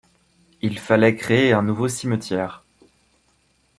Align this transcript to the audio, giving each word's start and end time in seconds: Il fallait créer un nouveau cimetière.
Il 0.63 0.79
fallait 0.79 1.15
créer 1.15 1.53
un 1.53 1.61
nouveau 1.61 1.87
cimetière. 1.87 2.63